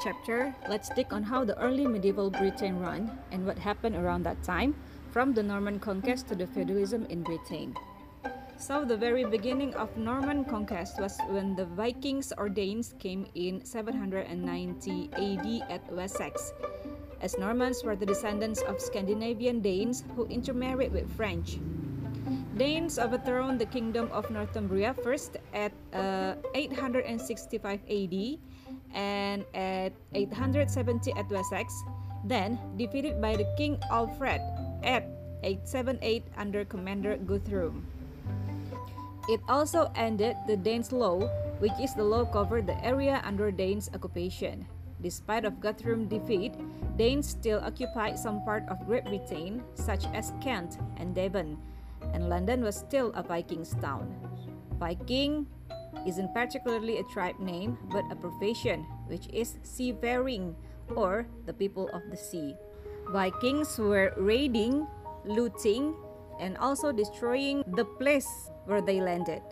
[0.00, 4.42] chapter, let's dig on how the early medieval Britain ran and what happened around that
[4.42, 4.74] time,
[5.10, 7.74] from the Norman conquest to the feudalism in Britain.
[8.56, 13.64] So, the very beginning of Norman conquest was when the Vikings or Danes came in
[13.64, 16.52] 790 AD at Wessex.
[17.20, 21.58] As Normans were the descendants of Scandinavian Danes who intermarried with French.
[22.56, 28.38] Danes overthrown the kingdom of Northumbria first at uh, 865 AD
[28.94, 31.72] and at 870 at Wessex,
[32.24, 34.40] then defeated by the King Alfred
[34.82, 35.08] at
[35.42, 37.86] 878 under Commander Guthrum.
[39.28, 41.20] It also ended the Danes Law,
[41.60, 44.66] which is the law covered the area under Danes occupation.
[45.00, 46.52] Despite of Guthrum's defeat,
[46.96, 51.56] Danes still occupied some part of Great Britain, such as Kent and Devon,
[52.12, 54.12] and London was still a Viking's town.
[54.76, 55.46] Viking
[56.06, 60.54] isn't particularly a tribe name, but a profession, which is seafaring,
[60.96, 62.54] or the people of the sea.
[63.10, 64.86] Vikings were raiding,
[65.24, 65.94] looting,
[66.38, 69.42] and also destroying the place where they landed.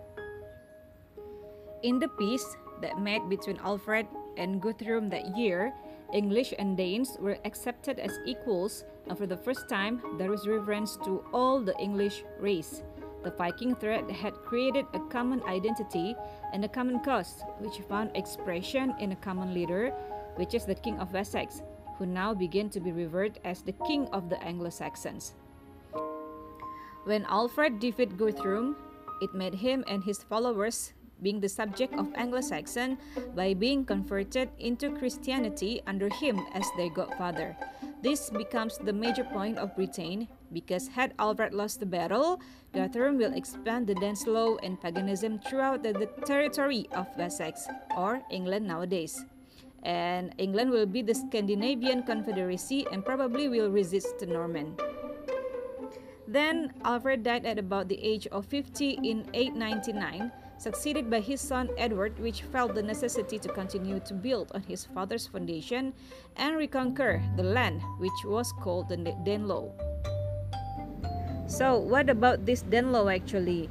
[1.82, 5.72] In the peace that met between Alfred and Guthrum that year,
[6.12, 10.96] English and Danes were accepted as equals, and for the first time, there was reverence
[11.04, 12.82] to all the English race.
[13.24, 16.16] The Viking threat had created a common identity
[16.52, 19.92] and a common cause, which found expression in a common leader,
[20.36, 21.62] which is the King of Wessex,
[21.98, 25.34] who now began to be revered as the King of the Anglo Saxons.
[27.04, 28.76] When Alfred defeated Guthrum,
[29.20, 32.98] it made him and his followers being the subject of Anglo-Saxon
[33.34, 37.56] by being converted into Christianity under him as their godfather.
[38.00, 42.40] This becomes the major point of Britain because had Alfred lost the battle,
[42.72, 48.22] Guthrum will expand the Danes law and paganism throughout the, the territory of Wessex, or
[48.30, 49.24] England nowadays.
[49.82, 54.76] And England will be the Scandinavian Confederacy and probably will resist the Norman.
[56.28, 61.70] Then Alfred died at about the age of 50 in 899 succeeded by his son
[61.78, 65.94] Edward, which felt the necessity to continue to build on his father's foundation
[66.36, 69.70] and reconquer the land, which was called the Danelaw.
[71.46, 73.70] So, what about this Danelaw actually?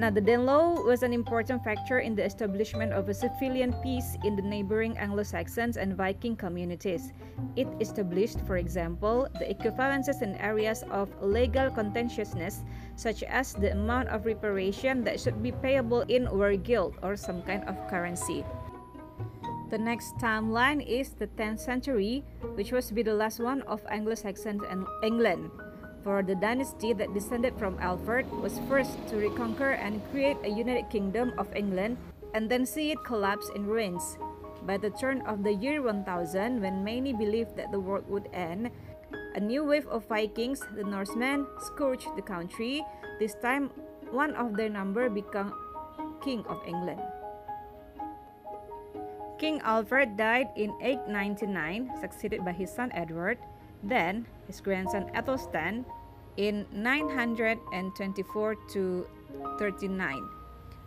[0.00, 4.34] Now, the Danelaw was an important factor in the establishment of a civilian peace in
[4.34, 7.12] the neighboring Anglo-Saxons and Viking communities.
[7.54, 12.64] It established, for example, the equivalences in areas of legal contentiousness,
[12.96, 17.68] such as the amount of reparation that should be payable in wergild or some kind
[17.68, 18.42] of currency.
[19.68, 22.24] The next timeline is the 10th century,
[22.56, 25.50] which was to be the last one of Anglo-Saxons and England
[26.02, 30.88] for the dynasty that descended from Alfred was first to reconquer and create a united
[30.90, 31.96] kingdom of England
[32.34, 34.16] and then see it collapse in ruins.
[34.66, 38.70] By the turn of the year 1000, when many believed that the world would end,
[39.34, 42.84] a new wave of Vikings, the Norsemen, scourged the country.
[43.18, 43.70] This time,
[44.10, 45.52] one of their number became
[46.20, 47.00] King of England.
[49.38, 53.38] King Alfred died in 899, succeeded by his son Edward.
[53.82, 55.84] Then, his grandson Athelstan
[56.36, 59.06] in 924 to
[59.58, 60.28] 39.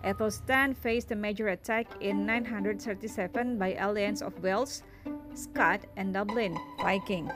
[0.03, 4.83] Athelstan faced a major attack in 937 by alliance of Wales,
[5.33, 7.31] Scott, and Dublin Viking,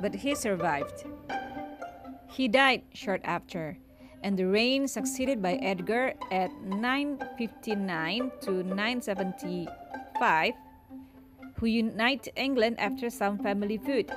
[0.00, 1.04] but he survived.
[2.28, 3.76] He died short after,
[4.22, 10.54] and the reign succeeded by Edgar at 959 to 975,
[11.56, 14.10] who united England after some family feud.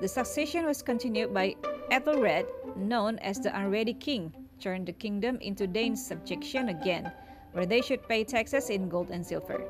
[0.00, 1.56] The succession was continued by
[1.90, 7.12] Ethelred, known as the Unready King, turned the kingdom into Danes' subjection again,
[7.52, 9.60] where they should pay taxes in gold and silver.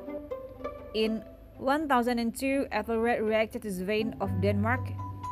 [0.95, 1.23] In
[1.57, 4.87] 1002, Ethelred reacted to Svein of Denmark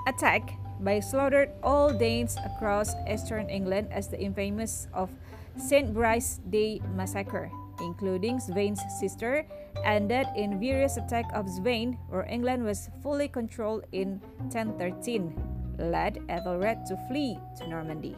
[0.06, 5.10] attack by slaughtered all Danes across eastern England as the infamous of
[5.56, 5.94] St.
[5.94, 7.50] Brice's Day massacre
[7.82, 9.46] including Svein's sister,
[9.84, 14.20] ended in various attacks of Svein, where England was fully controlled in
[14.52, 15.34] 1013,
[15.78, 18.16] led Ethelred to flee to Normandy.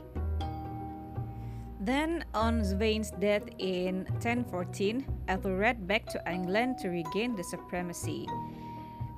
[1.81, 8.27] Then, on Svein's death in 1014, Ethelred back to England to regain the supremacy.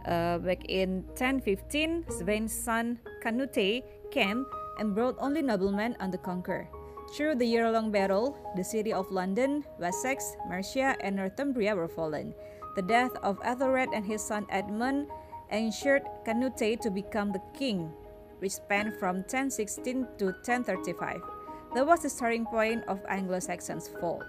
[0.05, 4.45] Uh, back in 1015, Svein's son Canute came
[4.79, 6.67] and brought only noblemen on the conquer.
[7.13, 12.33] Through the year-long battle, the city of London, Wessex, Mercia, and Northumbria were fallen.
[12.75, 15.13] The death of Ethelred and his son Edmund
[15.51, 17.94] ensured Canute to become the king,
[18.39, 21.21] which spanned from 1016 to 1035.
[21.75, 24.25] That was the starting point of Anglo-Saxons' fall.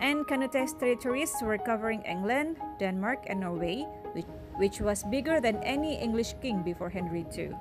[0.00, 3.82] and Canute's territories were covering England, Denmark, and Norway,
[4.12, 4.26] which,
[4.56, 7.52] which was bigger than any English king before Henry II.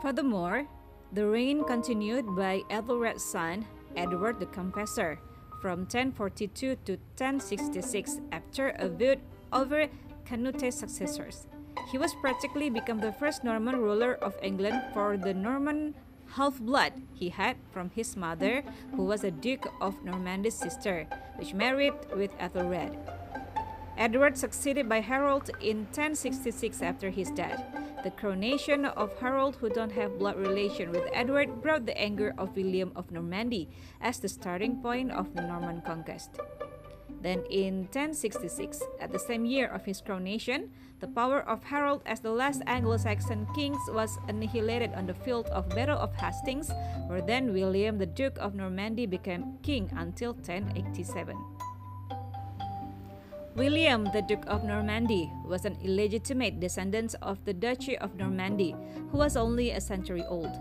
[0.00, 0.68] Furthermore,
[1.12, 3.66] the reign continued by Ethelred's son,
[3.96, 5.18] Edward the Confessor,
[5.60, 9.20] from 1042 to 1066 after a feud
[9.52, 9.86] over
[10.24, 11.46] Canute's successors.
[11.90, 15.94] He was practically become the first Norman ruler of England for the Norman
[16.36, 18.62] half-blood he had from his mother,
[18.94, 21.06] who was a Duke of Normandy's sister,
[21.36, 22.98] which married with Ethelred.
[23.96, 27.64] Edward succeeded by Harold in 1066 after his death.
[28.08, 32.56] The coronation of Harold, who don't have blood relation with Edward, brought the anger of
[32.56, 33.68] William of Normandy
[34.00, 36.40] as the starting point of the Norman conquest.
[37.20, 40.70] Then in 1066, at the same year of his coronation,
[41.00, 45.68] the power of Harold as the last Anglo-Saxon kings was annihilated on the field of
[45.68, 46.72] Battle of Hastings,
[47.08, 51.36] where then William the Duke of Normandy became king until 1087.
[53.58, 58.76] William the Duke of Normandy was an illegitimate descendant of the Duchy of Normandy,
[59.10, 60.54] who was only a century old.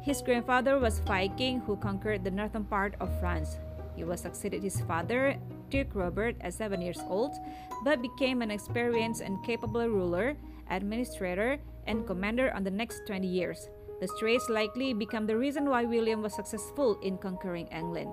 [0.00, 3.58] His grandfather was Viking who conquered the northern part of France.
[3.94, 5.36] He was succeeded his father
[5.68, 7.36] Duke Robert at seven years old,
[7.84, 10.34] but became an experienced and capable ruler,
[10.70, 13.68] administrator, and commander on the next 20 years.
[14.04, 18.12] The traits likely become the reason why William was successful in conquering England.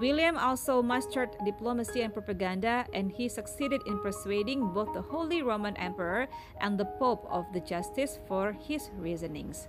[0.00, 5.76] William also mastered diplomacy and propaganda, and he succeeded in persuading both the Holy Roman
[5.76, 6.26] Emperor
[6.62, 9.68] and the Pope of the justice for his reasonings.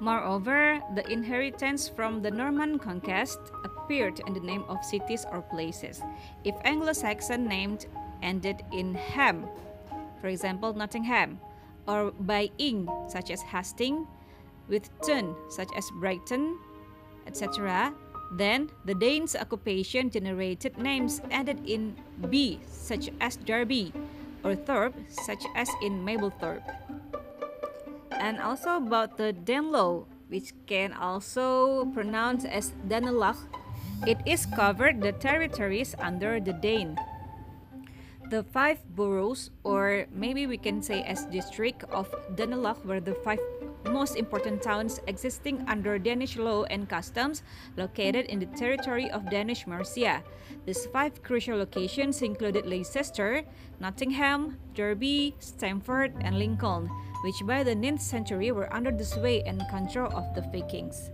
[0.00, 3.38] Moreover, the inheritance from the Norman conquest
[3.68, 6.00] appeared in the name of cities or places.
[6.42, 7.84] If Anglo-Saxon named
[8.22, 9.44] ended in ham,
[10.22, 11.38] for example, Nottingham,
[11.86, 14.06] or by ing, such as Hastings,
[14.68, 16.58] with tun, such as Brighton,
[17.26, 17.94] etc.,
[18.32, 21.94] then the Danes' occupation generated names ended in
[22.28, 23.92] b, such as Derby,
[24.42, 26.66] or Thorpe, such as in Mablethorpe
[28.18, 33.38] and also about the Danelaw, which can also pronounce as Danelagh.
[34.06, 36.98] It is covered the territories under the Dane.
[38.28, 43.38] The five boroughs, or maybe we can say as district of Danelagh, were the five
[43.86, 47.44] most important towns existing under Danish law and customs
[47.76, 50.24] located in the territory of Danish Mercia.
[50.66, 53.44] These five crucial locations included Leicester,
[53.78, 56.90] Nottingham, Derby, Stamford, and Lincoln,
[57.22, 61.12] which by the 9th century were under the sway and control of the Vikings.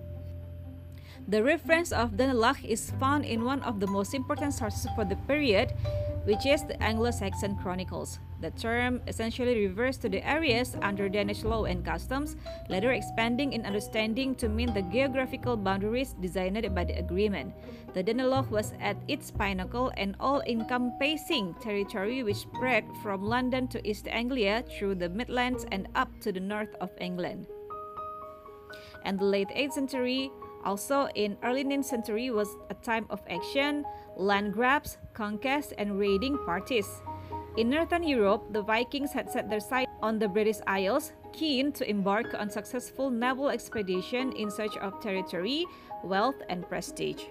[1.28, 5.16] The reference of Danelagh is found in one of the most important sources for the
[5.28, 5.72] period,
[6.24, 8.18] which is the Anglo-Saxon Chronicles.
[8.40, 12.36] The term essentially refers to the areas under Danish law and customs,
[12.68, 17.54] later expanding in understanding to mean the geographical boundaries designed by the agreement.
[17.94, 24.08] The Danelaw was at its pinnacle an all-encompassing territory which spread from London to East
[24.08, 27.46] Anglia through the Midlands and up to the north of England.
[29.04, 30.30] And the late 8th century,
[30.64, 33.84] also in early 9th century was a time of action,
[34.16, 37.02] land grabs, conquest, and raiding parties.
[37.56, 41.88] In Northern Europe, the Vikings had set their sights on the British Isles, keen to
[41.88, 45.66] embark on successful naval expedition in search of territory,
[46.02, 47.24] wealth, and prestige.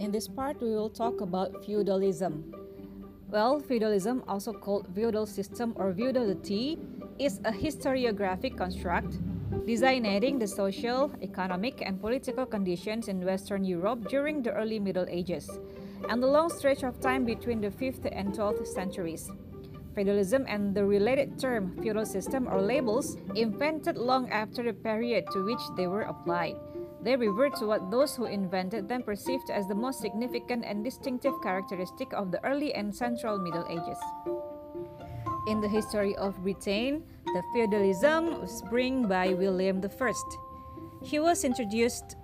[0.00, 2.63] In this part, we will talk about feudalism.
[3.34, 6.78] Well, feudalism, also called feudal system or feudality,
[7.18, 9.18] is a historiographic construct
[9.66, 15.50] designating the social, economic, and political conditions in Western Europe during the early Middle Ages
[16.08, 19.28] and the long stretch of time between the 5th and 12th centuries.
[19.96, 25.44] Feudalism and the related term feudal system or labels invented long after the period to
[25.44, 26.54] which they were applied.
[27.04, 31.34] They revert to what those who invented them perceived as the most significant and distinctive
[31.42, 34.00] characteristic of the early and central Middle Ages.
[35.46, 40.12] In the history of Britain, the feudalism was brought by William I.
[41.04, 42.16] He was introduced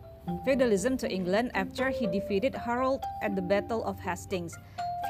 [0.46, 4.56] feudalism to England after he defeated Harold at the Battle of Hastings.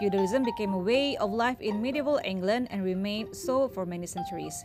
[0.01, 4.65] Feudalism became a way of life in medieval England and remained so for many centuries.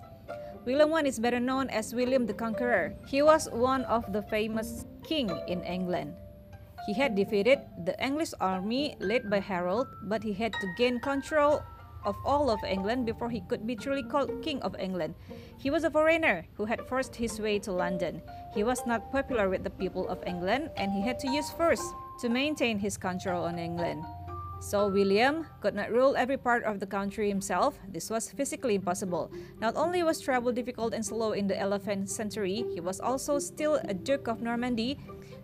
[0.65, 2.95] William I is better known as William the Conqueror.
[3.05, 6.13] He was one of the famous king in England.
[6.85, 11.61] He had defeated the English army led by Harold, but he had to gain control
[12.05, 15.15] of all of England before he could be truly called King of England.
[15.57, 18.21] He was a foreigner who had forced his way to London.
[18.53, 21.83] He was not popular with the people of England and he had to use force
[22.21, 24.05] to maintain his control on England.
[24.59, 27.77] So William could not rule every part of the country himself.
[27.87, 29.31] This was physically impossible.
[29.61, 33.79] Not only was travel difficult and slow in the 11th century, he was also still
[33.83, 34.97] a Duke of Normandy,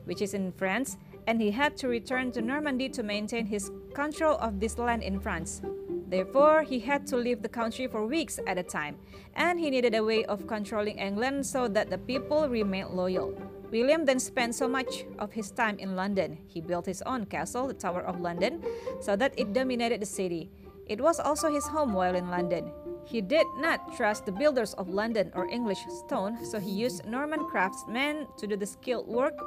[0.06, 4.38] which is in France, and he had to return to Normandy to maintain his control
[4.38, 5.62] of this land in France.
[6.08, 8.98] Therefore, he had to leave the country for weeks at a time,
[9.36, 13.34] and he needed a way of controlling England so that the people remained loyal.
[13.72, 16.38] William then spent so much of his time in London.
[16.46, 18.62] He built his own castle, the Tower of London,
[19.00, 20.52] so that it dominated the city.
[20.88, 22.72] It was also his home while in London.
[23.06, 27.48] He did not trust the builders of London or English stone, so he used Norman
[27.48, 29.40] craftsmen to do the skilled work,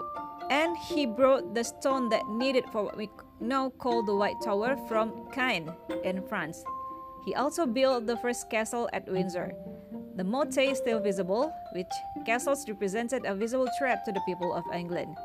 [0.48, 4.76] and he brought the stone that needed for what we now call the White Tower
[4.88, 5.68] from Caen
[6.02, 6.64] in France.
[7.26, 9.52] He also built the first castle at Windsor.
[10.16, 11.90] The motte is still visible, which
[12.24, 15.16] castles represented a visible threat to the people of England.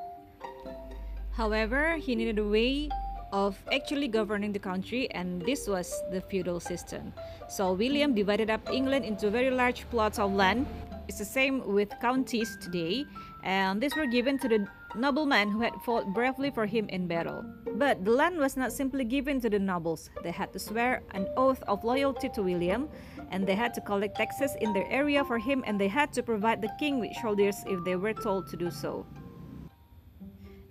[1.30, 2.90] However, he needed a way
[3.32, 7.14] of actually governing the country, and this was the feudal system.
[7.48, 10.66] So, William divided up England into very large plots of land.
[11.08, 13.06] It's the same with counties today,
[13.44, 17.46] and these were given to the noblemen who had fought bravely for him in battle.
[17.76, 21.28] But the land was not simply given to the nobles, they had to swear an
[21.38, 22.90] oath of loyalty to William,
[23.32, 26.24] and they had to collect taxes in their area for him, and they had to
[26.24, 29.06] provide the king with soldiers if they were told to do so.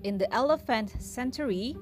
[0.04, 1.76] In the 11th century,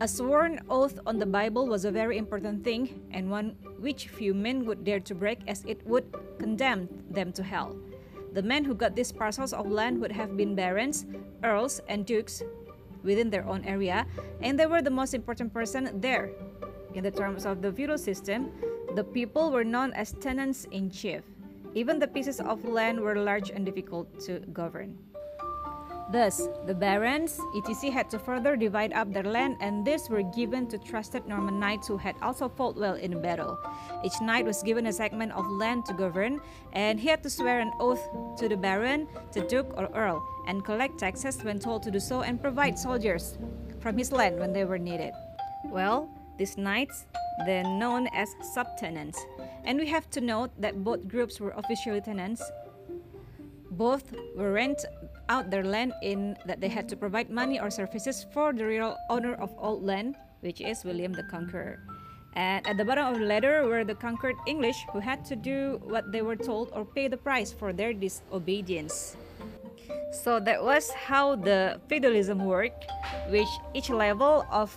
[0.00, 4.34] a sworn oath on the Bible was a very important thing, and one which few
[4.34, 6.06] men would dare to break, as it would
[6.38, 7.76] condemn them to hell.
[8.32, 11.06] The men who got these parcels of land would have been barons,
[11.42, 12.42] earls, and dukes
[13.02, 14.06] within their own area,
[14.40, 16.30] and they were the most important person there.
[16.94, 18.50] In the terms of the feudal system,
[18.94, 21.22] the people were known as tenants in chief.
[21.74, 24.96] Even the pieces of land were large and difficult to govern.
[26.10, 30.66] Thus, the barons, etc., had to further divide up their land, and these were given
[30.68, 33.58] to trusted Norman knights who had also fought well in battle.
[34.02, 36.40] Each knight was given a segment of land to govern,
[36.72, 38.00] and he had to swear an oath
[38.38, 42.22] to the baron, to duke, or earl, and collect taxes when told to do so,
[42.22, 43.36] and provide soldiers
[43.78, 45.12] from his land when they were needed.
[45.66, 47.06] Well, these knights,
[47.44, 49.18] then known as subtenants,
[49.64, 52.42] and we have to note that both groups were officially tenants.
[53.70, 54.84] Both were rent
[55.28, 58.96] out their land in that they had to provide money or services for the real
[59.10, 61.78] owner of all land, which is William the Conqueror.
[62.34, 65.80] And at the bottom of the ladder were the conquered English who had to do
[65.84, 69.16] what they were told or pay the price for their disobedience.
[70.10, 72.86] So that was how the feudalism worked,
[73.28, 74.70] which each level of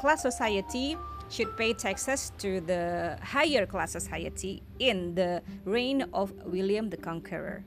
[0.00, 0.96] class society
[1.28, 7.64] should pay taxes to the higher class society in the reign of William the Conqueror.